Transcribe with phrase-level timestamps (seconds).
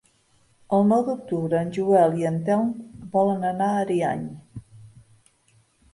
[0.77, 2.73] El nou d'octubre en Joel i en Telm
[3.19, 4.25] volen anar a Ariany.